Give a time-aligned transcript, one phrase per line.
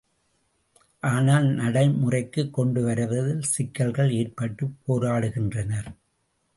[1.03, 5.89] ஆனால் நடை முறைக்குக் கொண்டு வருவதில் சிக்கல்கள் ஏற்பட்டுப் போராடுகின்றனர்.